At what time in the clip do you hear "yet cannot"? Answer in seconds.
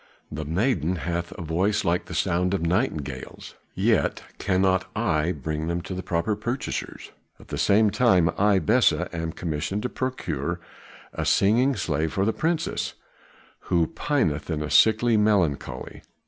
3.75-4.87